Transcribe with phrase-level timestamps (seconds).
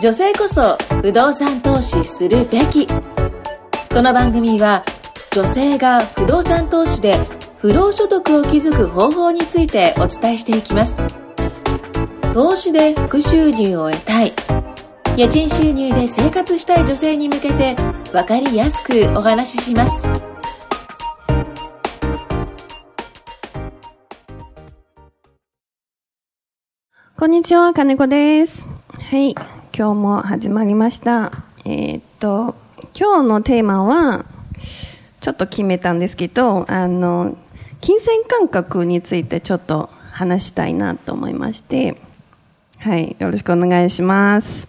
[0.00, 2.86] 女性こそ不動産投資するべき。
[2.86, 4.84] この番組は
[5.32, 7.18] 女性が不動産投資で
[7.58, 10.94] 不労所得を築く方法についてお伝えしていきます。
[12.32, 14.32] 投資で副収入を得たい。
[15.16, 17.74] 家賃収入で生活したい女性に向けて
[18.12, 20.06] 分かりやすくお話しします。
[27.16, 28.70] こんにちは、金子です。
[29.10, 29.34] はい、
[29.76, 31.32] 今日も始まりました。
[31.64, 32.54] えーっと、
[32.98, 34.24] 今日のテーマは、
[35.20, 37.36] ちょっと決めたんですけど、あの、
[37.80, 42.00] 金銭感覚についてちょっと話したいなと思いまして、
[42.78, 44.66] はい、よろしくお願いします。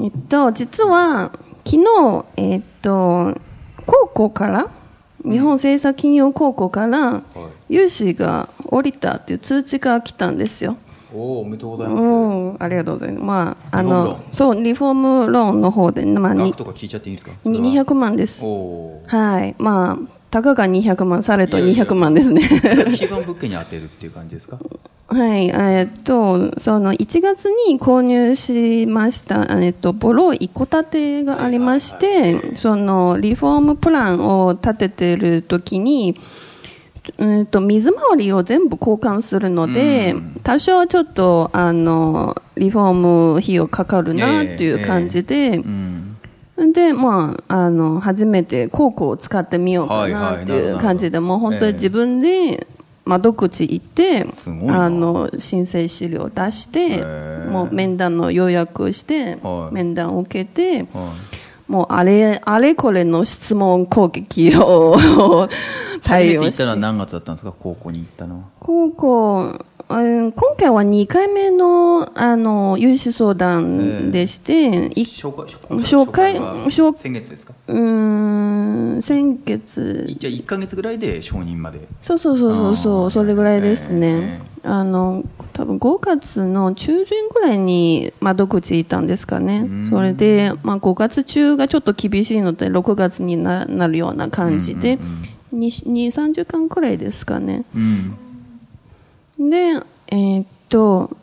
[0.00, 1.32] えっと、実は、
[1.64, 3.36] 昨日、えっと、
[3.86, 4.70] 高校から、
[5.24, 7.22] 日本政策金融高校から、
[7.68, 10.76] 融資が降りたっていう通知が来たんですよ。
[11.14, 12.02] おお、おめでとうございます。
[12.02, 13.24] うん、ありがとうございます。
[13.24, 14.94] まあ、あの、そう、リフォー
[15.26, 17.32] ムローンの方で、まあ、に額とか聞いちゃっていいですか？
[17.48, 18.44] に200万です
[19.06, 19.54] はい。
[19.58, 19.98] まあ、
[20.30, 22.40] たかが200万、されといやいや200万ですね。
[22.42, 22.92] ー。
[22.92, 24.58] 基盤物件に当てるっていう感じですか？
[25.12, 25.48] はい。
[25.48, 36.14] えっと、その、1月に購入しました、えっと、ボロ一戸建てがありまして、その、リフォームプランを立ててる時に、
[37.18, 42.92] うんと水回りを全部交換するので、多少ちょっとあのリフォー
[43.34, 46.16] ム費用かかるなっていう感じで、うん。
[46.72, 52.66] で、まあ、あの初めて高校を使ってみようかなっていう感じで、もう本当に自分で
[53.04, 54.84] 窓口行って、すごいな。
[54.84, 59.74] あの申請資料を出して、ーもう面談の予約をして、はい。
[59.74, 61.12] 面談を受けて、は
[61.70, 64.96] もうあれあれこれの質問攻撃を
[66.02, 67.54] 対応したてて行っのは何月だったんですか？
[67.56, 68.40] 高校に行ったのは。
[68.58, 75.46] 高校、うん今回は2回目のあの融資相談でして、い紹介、
[75.82, 77.54] 紹介は紹先月ですか？
[77.66, 80.14] うーん先月。
[80.16, 81.88] じゃあ1ヶ月ぐらいで承認まで？
[82.00, 89.66] そうそうそうそうそうそれぐらいですね、えあの多分5月の中旬ぐらいに窓口いたんですかね。
[89.90, 95.00] それで、まあ、5月中がちょっと厳しいので6月にななるような感じで、
[95.52, 95.66] 2
[96.06, 97.64] 30間くらいですかね。
[97.74, 98.14] うん。
[99.48, 101.16] で、えーっと、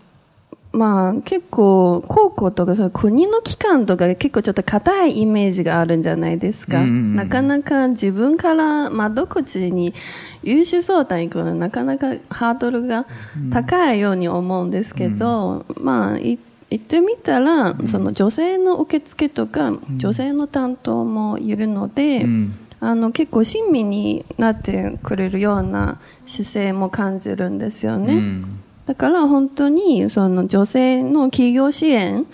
[0.74, 6.80] まあ結構高校とかそういう国の機関とか結構ちょっと硬いイメージがあるんじゃないですか。
[6.80, 7.16] うんうんうん。
[7.16, 9.94] なかなか自分から窓口に
[10.44, 13.06] 融資相談行くのはなかなかハードルが
[13.52, 16.40] 高いように思うんですけど、まあい
[16.70, 28.14] 行ってみたら、その女性の受付とか、女性の担当もいるので、うんあの結構親身になってくれるような姿勢も感じるんですよね。
[28.16, 28.60] うん。
[28.86, 32.26] だから本当にその女性の企業支援、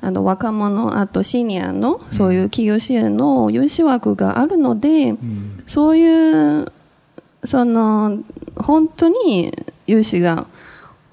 [0.00, 5.14] あの若者、あとシニアのそういう企業支援の融資枠があるので、
[5.66, 6.72] そういう
[7.44, 8.18] その
[8.56, 9.52] 本当に
[9.86, 10.46] 融資が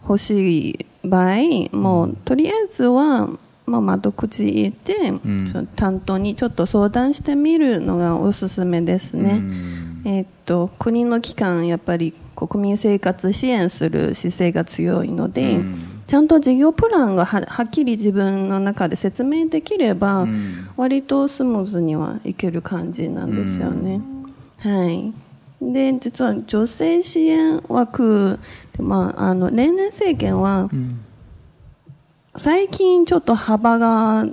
[0.03, 3.29] 欲しい場合、もうとりあえずは、
[3.67, 5.47] まあ、窓口行って、ん。
[5.51, 9.31] その担当にちょっと相談してみるのがおすすめですね。
[9.31, 10.01] うん。
[10.05, 15.75] えーっと国の機関やっぱり国民生活支援する姿勢が強いので、うん。
[16.07, 20.69] ちゃんと事業プランがははっきり自分の中で説明できれば、ん。
[20.77, 23.99] 割とスムーズにはいける感じなんですよね。
[24.59, 25.13] はい。
[25.61, 28.39] で実は女性支援枠
[28.77, 30.69] で、まあ、あの年々政権は
[32.37, 34.25] 最近ちょっと幅が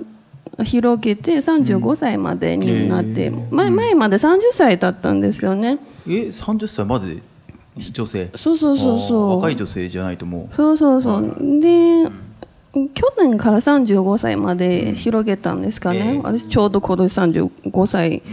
[0.63, 5.79] 広げて35歳までになって、前前まで30歳だったんですよね。
[6.07, 7.21] え、30歳まで？
[7.77, 9.35] 女性そうそうそうそう。
[9.37, 10.53] 若い女性じゃないともう。
[10.53, 11.59] そうそうそう。
[11.59, 12.09] で、
[12.93, 15.99] 去年から35歳まで広げたんですかね。
[15.99, 18.23] ええ私ちょうど今年35歳、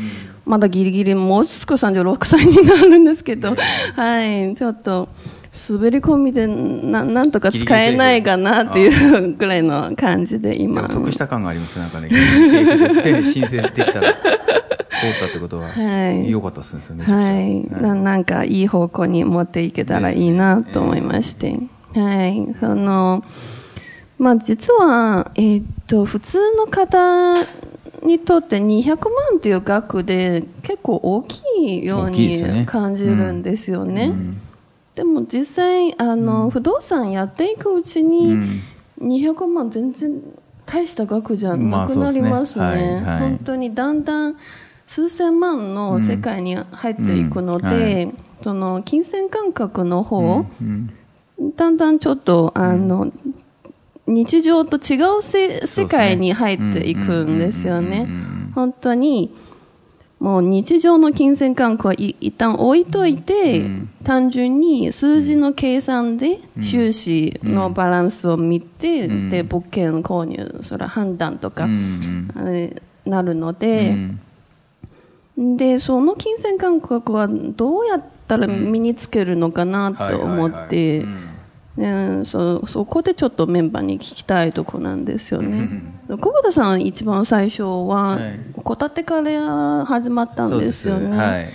[0.45, 3.57] まだギリギリもうすぐ36歳になるんですけど、
[3.97, 5.09] はい、ちょっと。
[5.53, 12.09] 滑り込みでななんとか使えないかなっていうぐらいの感じでで今も得した感がありますなんかね。
[12.09, 16.31] で申請できたら、通ったってことは、はい。
[16.31, 17.33] 良かったですね、めちゃくちゃ。
[17.33, 21.59] はい、ななんかいい方向に持っていけたらいいなと思いまして、
[21.95, 23.25] はい、その
[24.19, 27.35] まあ実はえーっと普通の方
[28.03, 28.89] にとって200
[29.31, 32.61] 万という額で結構大きいよう大きいですよね。
[32.61, 34.13] に感じるんですよね。
[34.95, 38.37] でも実際あの、不動産やっていくうちに、
[39.01, 40.21] 200万全然
[40.67, 42.65] 大した額じゃなくなりますね,、まあすね。
[42.65, 43.21] はいはい。
[43.21, 44.37] 本当にだんだん
[44.87, 47.73] 数千万の世界に入っていくので、うん。
[47.73, 48.15] はい。
[48.43, 50.91] その金銭感覚の方、うん
[51.57, 53.11] だんだんちょっとあの、
[54.07, 57.89] 日常と違うせ世界に入っていくんですよね。
[57.89, 58.53] うんうんうんうんうん。
[58.55, 59.35] 本当に、
[60.23, 63.89] もう日常の金銭感覚はい一旦置いといて、うん。
[64.05, 69.31] 単純に数字の計算で収支のバランスを見て、うん。
[69.31, 72.29] で物件購入それは判断とか、うん。
[73.05, 74.21] なるのうで、ん。
[75.57, 81.32] でその金銭感覚はどうやったら身につけるのかなと思って、はいはいはい
[81.77, 85.95] ねそそこでちょっとメンバーに聞きたいとこなんですよね。
[86.09, 88.39] 久保田さん一番最初ははい。
[88.65, 91.17] 戸建てから始まったんですよね。
[91.17, 91.49] はい。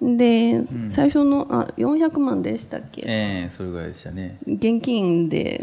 [0.00, 4.38] で、最初のあ400万でしたっけ、ええそれぐらいでしたね。
[4.46, 5.60] 現金で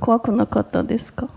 [0.00, 1.28] 怖くなかったですか？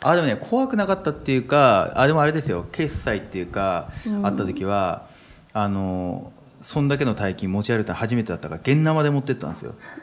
[0.00, 2.64] あでもね怖くなかったっていうかあでもあれですよ。
[2.72, 3.88] 決済っていうか、
[4.22, 5.06] あった時は
[5.52, 6.32] あの
[6.66, 9.74] そんだけの大金持ち歩いたの初めてだったから現生で持ってったんですよ。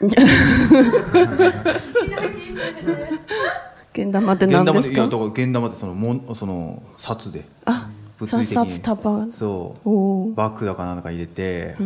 [3.92, 4.72] 現玉って現何ですか？
[4.72, 8.70] 玉でいやだから現玉でそのもその札であ物理的に。
[8.70, 10.34] 札束そう。
[10.34, 11.76] バッグだかなんだか入れて、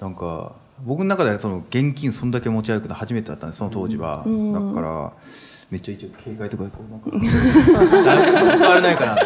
[0.00, 0.52] なんか
[0.84, 5.12] 僕の中ではその現金そんだけ持ち歩くの初めてだったんですその当時は、だから
[5.70, 7.10] めっちゃ一応警戒とかでこうなんか
[8.58, 9.16] 襲われないかな。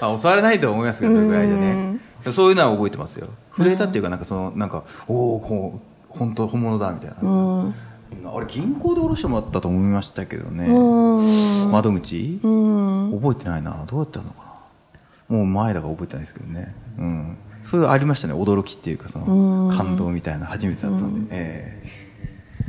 [0.00, 1.96] あ襲われないと思いますけどそれぐらいでね
[2.30, 3.28] そういうのは覚えてますよ。
[3.56, 5.80] 震えたっていうかなんかそのなんかおおこ
[6.10, 7.74] う本当本物だみたいな、うん。
[8.24, 11.70] あれ銀行で下ろしてもらったと思いましたけどね、うん。
[11.70, 13.20] 窓口、うん。
[13.20, 13.84] 覚えてないな。
[13.86, 14.60] どうやったのか
[15.28, 15.36] な？
[15.38, 16.74] もう前だから覚えてないですけどね。
[16.98, 17.36] うん。
[17.62, 18.34] そういうのありましたね。
[18.34, 21.81] 驚きっていうかその感動みたいな初めてだったんで、え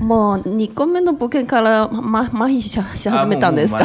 [0.04, 3.80] もう2個目の物件から、ま、麻痺し始めたんですか？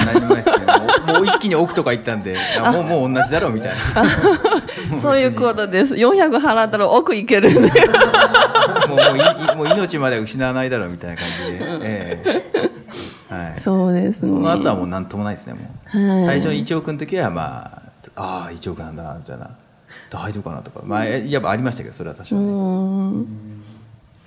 [1.07, 3.79] あもう一気に奥とか行ったんであもう もう同じだろうみたいな。
[5.01, 5.95] そういうことです。
[5.95, 7.71] 400払ったら奥行けるね
[8.89, 12.43] もうもういもう命まで失わないだろうみたいな感じで、え
[13.31, 13.35] え。
[13.35, 14.29] はい、そうですね。
[14.29, 15.61] その後はもう何ともないですねも
[15.95, 16.27] う、はい。
[16.27, 17.81] 最初の1億の時はま
[18.17, 19.51] あああ1億なんだなみたいな。
[20.11, 20.81] 大丈夫かなとか。
[20.85, 23.27] まあやっぱありましたけどそれは確かに、うん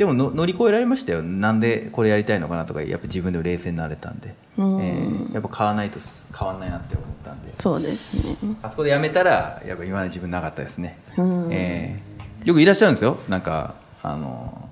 [0.02, 1.22] でもの乗り越えられましたよ。
[1.22, 4.82] なんでこれやりたいのかなとかやっぱ自分で冷静になれたんで、うん。
[4.82, 7.54] えーやっぱ買わないとす変わんないなって思ったんで。
[7.54, 8.56] そうですね。
[8.64, 11.50] あそこでやめたらやっぱ今まで自分なかったですね、うん。
[11.52, 13.20] えーよくいらっしゃるんですよ。
[13.30, 14.68] なんかあの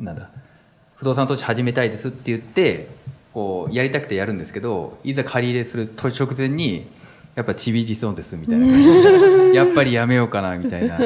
[0.00, 0.30] なんだ
[0.96, 2.88] 不動産投資始めたいですって言って
[3.34, 6.86] こうやりたくてやるんですけどいざ借り入れすると直前に
[7.34, 8.66] やっぱちびりそうですみたいな。
[8.66, 8.88] 感じ
[9.50, 10.98] でやっぱりやめようかなみたいな。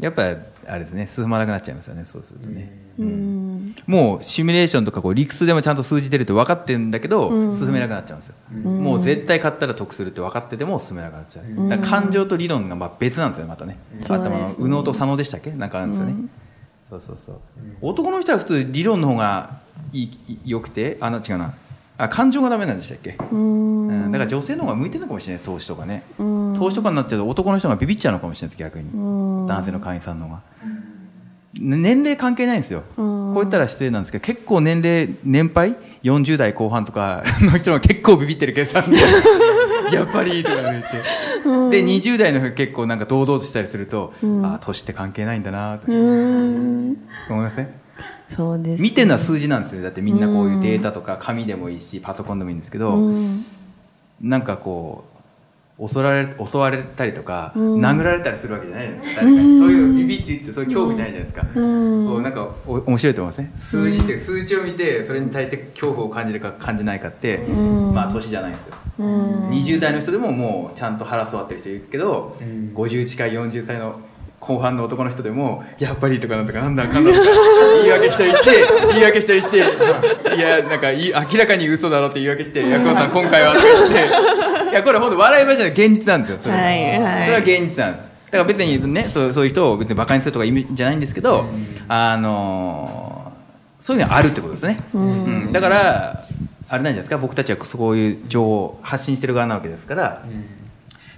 [0.00, 0.34] やっぱ
[0.66, 3.74] あれですね進まなくなっちゃいますよねそうするとね、うん。
[3.86, 16.14] もうシミュレーションとかこう理屈でもちゃんと数字出るって分かってるんだけど、進めなくなっちゃうんですよ、もう絶対買ったら得するって分かってても進めなくなっちゃう、だから感情と理論がまあ別なんですよねまたね、頭の右脳と左脳でしたっけなんかあるんですよね、
[16.90, 17.36] そうそうそう。
[17.80, 19.60] 男の人は普通理論の方が
[19.92, 21.54] いいいよくてあの違うな
[22.04, 23.88] あ感情がダメなんでしたっけ、うん。
[23.88, 25.42] うんだから女性の方が向いてるのかもしれない。
[25.42, 30.42] 投資とかね、投資とかになっちゃうと男の人がビビっちゃうのかもしれないです逆に、男性の会員さんの方が、ね
[31.54, 38.96] 年齢関係ないんですよ、こう言ったら失礼なんですけど結構年齢年配？40代後半とかの人が結構ビビってる計算で。
[39.92, 40.88] やっぱりとか言って、
[41.82, 44.12] で20代の人が結構なんか堂々としたりすると、
[44.42, 46.96] ああ年って関係ないんだなとうん。
[47.28, 47.68] 思いません
[48.34, 48.82] そうです。
[48.82, 53.44] 見てるのは数字なんですよだってみんなこういうデータとか紙でもいいしパソコンでもいいんですけど、うん。
[54.20, 55.04] なんかこ
[55.78, 59.22] う襲われ襲われたりとか、殴られたりするわけじゃないじゃないですか。
[59.22, 59.42] 誰か。
[59.42, 61.60] にそういうビビって言ってそういう恐怖じゃないじゃないですか、こ
[62.18, 67.38] うなんかお面白いと思いますね数字って数値を見てそれに対して恐怖を感じるか感じないかって、
[67.92, 72.36] まあ年じゃないんですよ、20代の人でももうちゃんと腹座ってる人いるけど、
[72.74, 73.98] 50近い40歳の
[74.44, 77.24] 後半の男の人でもやっぱりとかなんとかなんだかんだとか
[77.84, 78.50] 言い訳したりして
[78.92, 79.60] 言い訳したりしてい
[80.40, 87.24] やなんかいい明らかに嘘だろって言い訳して「ヤクオさん今回は」とか言っていやこれ本当笑い話じゃない現実なんですよそれは,、はいはい。
[87.26, 88.12] それは現実なんです。
[88.32, 91.44] だから別にねそうそういう人を別にバカにするとか意味じゃないんですけど、
[91.86, 93.12] あのー
[93.78, 95.52] そういうのがあるってことですね、うん。
[95.52, 96.24] だから
[96.68, 100.22] あれなんじゃないですか僕たちはそういう情報を発信してる側なわけですから、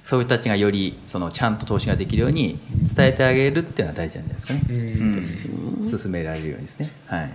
[0.04, 2.60] そういう人たちがよりそのちゃんと投資ができるように
[2.94, 4.60] 伝えてあげるっていうのは大事なんじゃないですかね、
[5.80, 5.98] うん。
[5.98, 6.90] 進められるようにですね。
[7.06, 7.32] はい。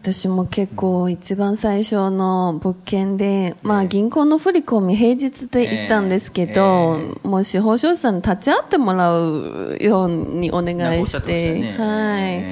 [0.00, 12.44] 私も結構一番最初の物件で、まあ銀行の振り込み平日で行ったんですけど、もう司法書士さんに立ち会ってもらうようにお願いして、はい。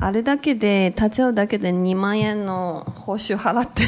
[0.00, 3.82] えあれだけで、立ち会うだけで2万円の報酬払って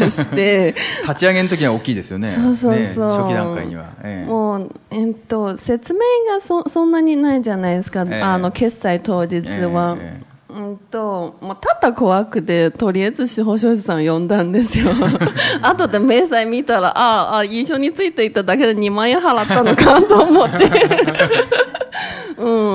[0.00, 3.06] まして、ー 立ち上げの時は大きいですよねそうそうそう。
[3.08, 6.00] ね初期段階には、ええもう、えっと、説明
[6.32, 9.96] がそそんなにないじゃないですか、ええあの決済当日は。
[10.50, 14.86] うんと、もうただ怖くて、とりあえず司法書士さん呼んだんですよ。
[15.60, 20.70] 後で明細見たら、ああ、一緒についていっただけで2万円払ったのかと思って。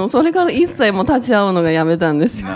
[0.04, 2.48] うん、それから一切もう立ち会うのがやめたんですよ。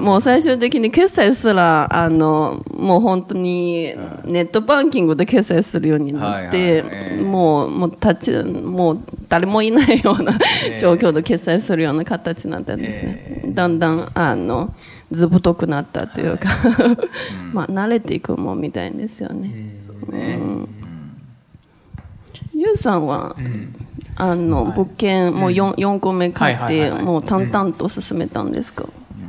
[0.00, 10.38] もう最終的に決済すら、あの、もう本当にネットバンキングで決済するようになって、はいはいええもう、もう立ち、もう誰もいないような
[10.80, 13.42] 状況で決済するような形になったんですね。
[13.48, 14.74] だんだん、あの、
[15.10, 16.48] ずぶとくなったというか、
[17.52, 19.76] まあ慣れていくもんみたいですよね。
[22.54, 23.36] ゆうさんは、
[24.18, 28.84] あの、物件、もう 4, 4個目買って、もう淡々と進めたんですか、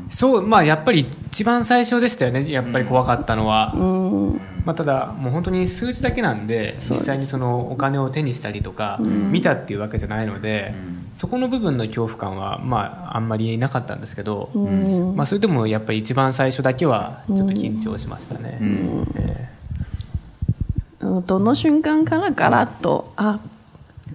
[0.09, 3.75] そうまあやっぱり一番最初でしたよねやっぱり怖かったのは、
[4.65, 10.73] まあ、ただもう本当に数字だけなんで実際にそのお金を手にしたりとか、見たっていうわけじゃないので、
[11.13, 14.49] そこの部分の恐怖感はまああんまりなかったんですけど、
[15.15, 19.59] まあ、それでもやっぱり一番最初だけはちょっと緊張しましたね、えうん
[21.25, 23.39] どの瞬間からガラッと、あ、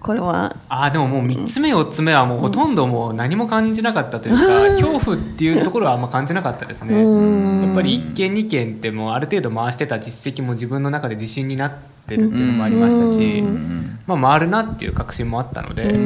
[0.05, 11.73] これは、ああでももう3つ目4つ目はもうほとんどもう何も感じなかったというか、恐怖っていうところはあんま感じなかったですね、やっぱり1件2件ってもうある程度回してた実績も自分の中で自信になっ
[12.05, 13.41] てるっていうのもありましたし、
[14.05, 15.97] まあ、回るなっていう確信もあったので、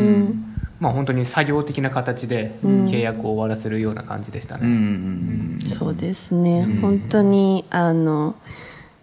[0.79, 4.72] まあ、本当に作業的な形で契約を終わらせるような感じでしたね、うん。
[4.72, 8.38] うんそうですね、本当に、あの、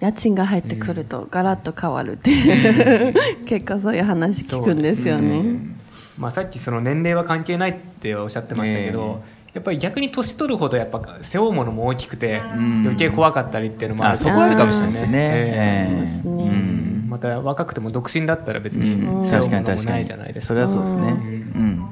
[0.07, 3.15] 家賃が入ってくるとガラッと変わるっていう、
[3.47, 5.77] 結構そういう話聞くんですよね。
[6.19, 9.23] まあ、さっきその年齢は関係ないっておっしゃってましたけど、
[9.53, 14.15] やっぱり逆に年取るほどやっぱ背負うものも大きくて余計怖かったりっていうのもある。
[14.15, 15.19] あそこはあるかもしれないですね。
[15.19, 15.93] ええ。
[15.93, 16.45] ええですね。
[16.45, 17.07] うん。
[17.09, 19.25] また若くても独身だったら別にうん。
[19.29, 19.87] 背負うものも確かに確かに。
[19.87, 21.03] ないじゃないですそかれはそうですね。
[21.11, 21.91] うん。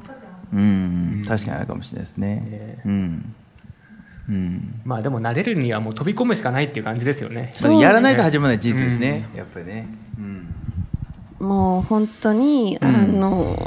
[0.53, 1.25] うん。
[1.27, 2.43] 確かにあるかもしれないですね。
[2.45, 2.77] え。
[2.85, 3.35] うん
[4.29, 4.81] うん。
[4.85, 7.51] まあでも慣れるにはもう飛び込むしかないっていう感じですよね。
[7.61, 9.87] まあやらないと始まらない人生ですねやっぱりね。
[10.17, 10.55] うん。
[11.39, 13.57] もう本当に、あの、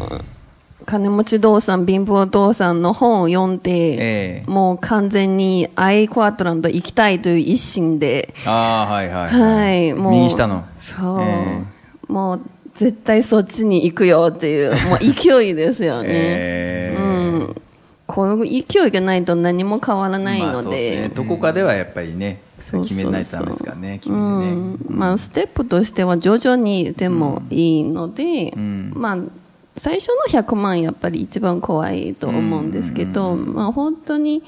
[0.86, 4.50] 金持ち父さん、貧乏父さんの本を読んで、ええ。
[4.50, 10.12] もう完全にアイクワトランド行きたいという一心で、ああはいはいはい、もう。
[10.12, 10.64] 右下の。
[10.78, 11.20] そう。
[11.20, 11.62] え
[12.08, 12.40] もう
[12.74, 16.08] 絶対そっちに行くよっていう、もう勢いですよね。
[16.10, 17.02] ええ。
[17.02, 17.07] うん。
[18.08, 20.76] この勢いがないと何も変わらないまあので。
[20.76, 21.14] ですね。
[21.14, 24.50] どこかではやっぱりねそうそうそう決めないとダメですからね決めてうね。
[24.54, 24.78] ん。
[24.88, 28.92] まあ、ステップとしては徐々にでもいいので、ん。
[28.94, 29.18] まあ、
[29.76, 34.42] 最初の100万やっぱり一番怖いと思うんですけど、まあ、本当に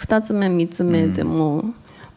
[0.00, 1.74] 2つ目3つ目でも、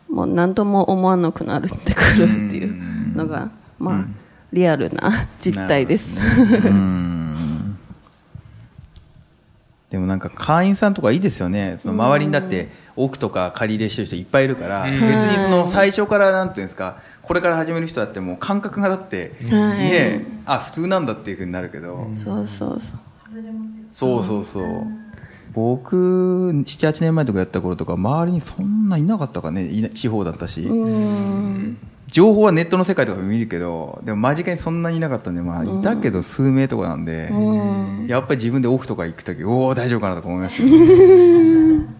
[0.09, 4.05] もう何とも思わなくなるってくるっていうのが、まあ、
[4.53, 6.19] リアルな実態です。
[9.91, 11.75] うんでもなんか会員さんとかいいですよね。
[11.77, 12.67] その周りにだって
[12.97, 19.77] 奥とか借り入れしてる人いっぱいいるから別にその最初からなんていうんですかこれから始める人だってもう感覚がだってはい。
[19.79, 22.09] ねあ普通なんだっていうふうになるけど。
[22.13, 22.99] そうそうそう。
[23.93, 24.65] そうそうそう。
[25.53, 29.89] 僕78年前とかやった頃とか周りにそんないなかったかね。
[29.89, 30.69] 地方だったし
[32.07, 37.29] 情報はネットの世界とかで見るけどでも間近にそんなにいなかったんで、まあ、いたけど数名とかなんで、
[38.07, 40.77] やっぱり自分で奥とか行く時おお大丈夫かなとか思いましたけど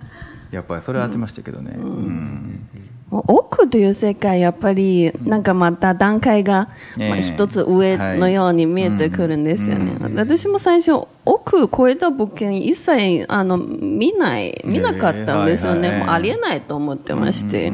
[0.52, 2.68] やっぱりそれはあってましたけどね、うん。
[3.10, 7.10] もう奥という世界やっぱりなんかまた段階が、ええ。
[7.10, 15.94] まあ、一つ上のように見えてくるんですよね、私も最初奥超えた物件一切あの見ない見なかったんですよね、ええ。
[15.94, 17.74] はいはいもうありえないと思ってまして、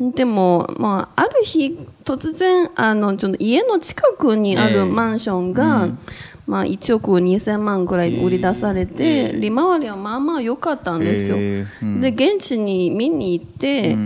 [0.00, 4.74] でも、まあ、ある日突然あのちょっと家の近くにあええ。
[4.74, 5.88] るマンションが、
[6.46, 11.84] まあ、1億2000万ぐらい売り出されて、利回りはまあまあ良かったんですよ、ええ。
[11.84, 12.00] うん。
[12.00, 13.96] で現地に見に行って、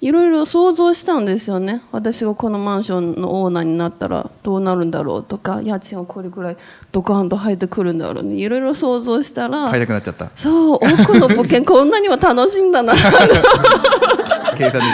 [0.00, 1.82] いろいろ想像したんですよね。
[1.92, 6.56] 私がこのマンションのオーナーになったらどうなるんだろうとか家賃はこれくらい
[6.92, 8.34] ドカンと入ってくるんだろうね。
[8.34, 10.30] いろいろ想像したら買いたくなっちゃった。
[10.34, 12.92] そう奥の物件こんなには楽しいんだな。
[14.58, 14.84] 計算でね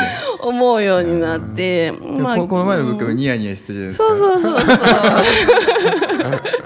[0.43, 4.09] 思うようになって、まあここの前の物件もニヤニヤしてたじゃないですか。
[4.09, 4.71] そうそうそうそう。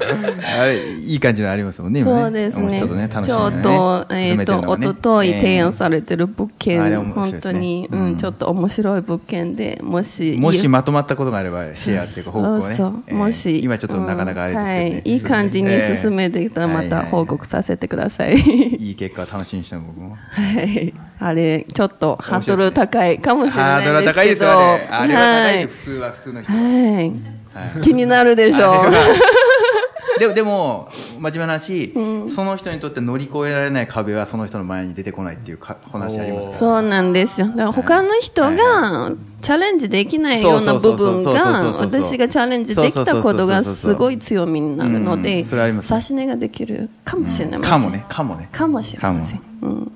[0.61, 2.79] あれいい感じのありますもんねそうですね。
[2.79, 12.63] ちょっとね楽しちょっみだねと、えっ、と、進めてるのがね一昨日提案されてる物件、あれ面白い本当に、ううんん、ちょっと面白い物件で、もし、もしまとまったことがあればシェアっていうか報告をね。
[12.63, 13.03] そうそう。
[13.07, 13.15] えー。
[13.15, 18.37] もし、今ちょっとなかなかあれですけどね、はい、いい感じに進めてきたら、また報告させてください。
[18.37, 20.17] いい結果を楽しみにしたの僕も。
[20.17, 26.53] はい、あれ、ちょっとハードル高いかもしれハードルは高いですよあれあれは高いはい普通は普通の人。
[26.53, 27.75] ははい。
[27.75, 27.81] はい。
[27.83, 28.91] 気になるでしょう。
[30.19, 31.93] でもでも真面目な話、
[32.29, 37.49] その人にとって乗り越えられない壁はその人の前に出てこないっていうか話ありますかそうなんですよ。
[37.49, 47.63] だから他の人はいがチャレンジできないような部分が私がチャレンジできたことがすごい強みになるのうで、差し値ができるかもしれません。
[47.63, 48.07] かもね。
[48.09, 48.49] かもね。
[48.53, 49.41] かもしれません。
[49.63, 49.93] うん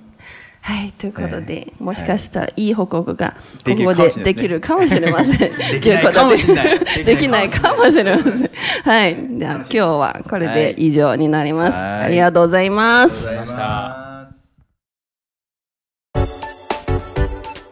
[0.68, 5.50] はい、ということで、もしかしたらいい報告がここでできるかもしれません。
[5.72, 8.50] できないかもしれないできないかもしれません。
[8.84, 11.78] はい、じゃあ今日はこれで以上になります。
[11.78, 13.28] はいありがとうございます。
[13.28, 14.28] ありがとうございま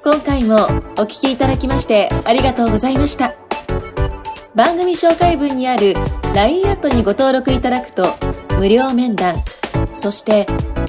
[0.02, 0.54] 今回も
[0.96, 3.34] お聞きいただきましてありがとうございました。
[4.54, 5.92] 番組紹介文にある
[6.34, 8.16] LINE アットにご登録いただくと
[8.58, 9.36] 無料面談、
[9.92, 10.46] そして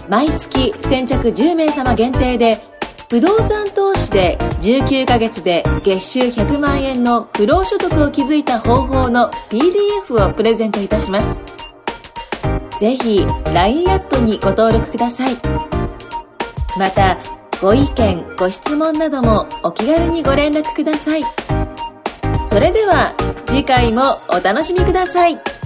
[0.10, 2.62] 毎月先着10名様限定で
[3.10, 11.40] 不動産投資で19ヶ月で月収100万円の不労所得を築いた方法の PDF をプレゼントいたします。
[12.80, 15.38] ぜひ LINE アットにご登録ください。
[16.78, 17.18] また、
[17.62, 21.24] ご意見、ご質問などもお気軽にご連絡ください。
[22.48, 23.16] それでは
[23.48, 25.57] 次回もお楽しみください。